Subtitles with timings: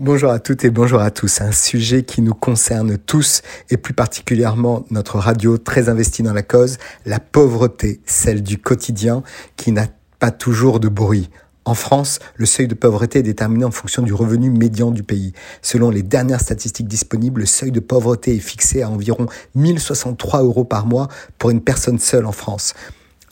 [0.00, 1.42] Bonjour à toutes et bonjour à tous.
[1.42, 6.42] Un sujet qui nous concerne tous et plus particulièrement notre radio très investie dans la
[6.42, 9.22] cause, la pauvreté, celle du quotidien
[9.56, 11.28] qui n'a pas toujours de bruit.
[11.66, 15.34] En France, le seuil de pauvreté est déterminé en fonction du revenu médian du pays.
[15.60, 20.64] Selon les dernières statistiques disponibles, le seuil de pauvreté est fixé à environ 1063 euros
[20.64, 22.72] par mois pour une personne seule en France.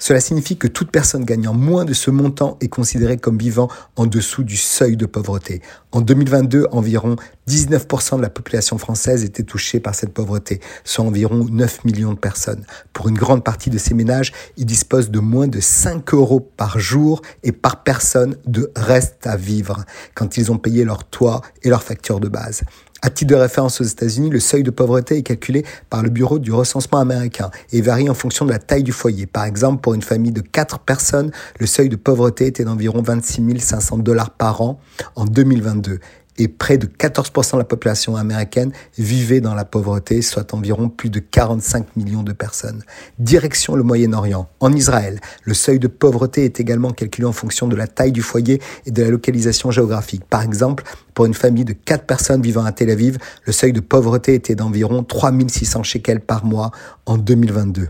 [0.01, 4.07] Cela signifie que toute personne gagnant moins de ce montant est considérée comme vivant en
[4.07, 5.61] dessous du seuil de pauvreté.
[5.91, 7.17] En 2022, environ
[7.49, 12.19] 19% de la population française était touchée par cette pauvreté, soit environ 9 millions de
[12.19, 12.65] personnes.
[12.93, 16.79] Pour une grande partie de ces ménages, ils disposent de moins de 5 euros par
[16.79, 19.85] jour et par personne de reste à vivre
[20.15, 22.63] quand ils ont payé leur toit et leurs factures de base.
[23.01, 26.41] À titre de référence aux États-Unis, le seuil de pauvreté est calculé par le Bureau
[26.41, 29.27] du recensement américain et varie en fonction de la taille du foyer.
[29.27, 31.31] Par exemple, pour une famille de 4 personnes,
[31.61, 34.81] le seuil de pauvreté était d'environ 26 500 dollars par an
[35.15, 36.01] en 2022
[36.39, 41.11] et près de 14% de la population américaine vivait dans la pauvreté, soit environ plus
[41.11, 42.83] de 45 millions de personnes.
[43.19, 44.49] Direction le Moyen-Orient.
[44.61, 48.23] En Israël, le seuil de pauvreté est également calculé en fonction de la taille du
[48.23, 50.25] foyer et de la localisation géographique.
[50.25, 53.81] Par exemple, pour une famille de 4 personnes vivant à Tel Aviv, le seuil de
[53.81, 56.71] pauvreté était d'environ 3600 shekels par mois
[57.07, 57.89] en 2022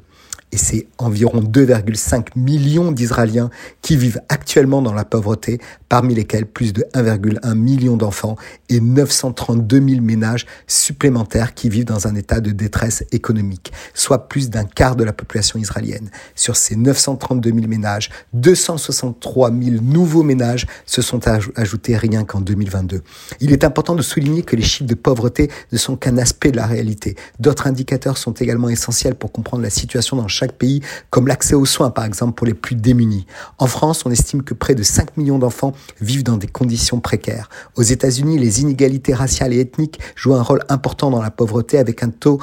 [0.52, 3.50] et c'est environ 2,5 millions d'Israéliens
[3.82, 8.36] qui vivent actuellement dans la pauvreté, parmi lesquels plus de 1,1 million d'enfants
[8.68, 14.50] et 932 000 ménages supplémentaires qui vivent dans un état de détresse économique, soit plus
[14.50, 16.10] d'un quart de la population israélienne.
[16.34, 21.20] Sur ces 932 000 ménages, 263 000 nouveaux ménages se sont
[21.56, 23.02] ajoutés rien qu'en 2022.
[23.40, 26.56] Il est important de souligner que les chiffres de pauvreté ne sont qu'un aspect de
[26.56, 27.16] la réalité.
[27.38, 31.66] D'autres indicateurs sont également essentiels pour comprendre la situation dans chaque pays, comme l'accès aux
[31.66, 33.26] soins par exemple pour les plus démunis.
[33.58, 37.48] En France, on estime que près de 5 millions d'enfants vivent dans des conditions précaires.
[37.76, 42.02] Aux États-Unis, les inégalités raciales et ethniques jouent un rôle important dans la pauvreté avec
[42.02, 42.38] un taux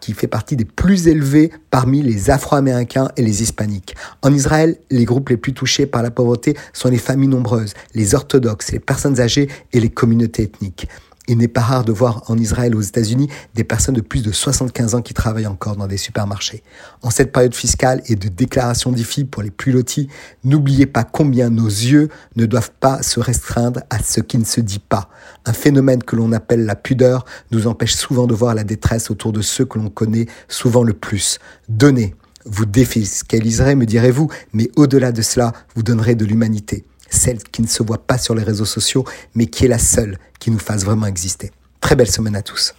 [0.00, 3.94] qui fait partie des plus élevés parmi les Afro-Américains et les Hispaniques.
[4.22, 8.14] En Israël, les groupes les plus touchés par la pauvreté sont les familles nombreuses, les
[8.14, 10.88] orthodoxes, les personnes âgées et les communautés ethniques.
[11.28, 14.22] Il n'est pas rare de voir en Israël ou aux États-Unis des personnes de plus
[14.22, 16.62] de 75 ans qui travaillent encore dans des supermarchés.
[17.02, 20.08] En cette période fiscale et de déclaration d'IFI pour les plus lotis,
[20.44, 24.60] n'oubliez pas combien nos yeux ne doivent pas se restreindre à ce qui ne se
[24.60, 25.08] dit pas.
[25.44, 29.32] Un phénomène que l'on appelle la pudeur nous empêche souvent de voir la détresse autour
[29.32, 31.40] de ceux que l'on connaît souvent le plus.
[31.68, 32.14] Donnez.
[32.48, 37.66] Vous défiscaliserez, me direz-vous, mais au-delà de cela, vous donnerez de l'humanité celle qui ne
[37.66, 40.84] se voit pas sur les réseaux sociaux, mais qui est la seule qui nous fasse
[40.84, 41.50] vraiment exister.
[41.80, 42.74] Très belle semaine à tous.